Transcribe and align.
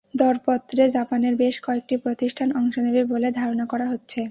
দরপত্রে 0.13 0.83
জাপানের 0.89 1.33
বেশ 1.35 1.55
কয়েকটি 1.61 1.95
প্রতিষ্ঠান 1.97 2.49
অংশ 2.51 2.75
নেবে 2.79 3.01
বলে 3.05 3.27
ধারণা 3.31 3.65
করা 3.65 3.85
হচ্ছে। 3.85 4.19